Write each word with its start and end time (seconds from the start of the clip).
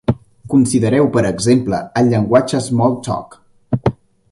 Considereu, 0.53 1.09
per 1.17 1.23
exemple, 1.31 1.83
el 2.01 2.09
llenguatge 2.15 2.63
Smalltalk. 2.71 3.39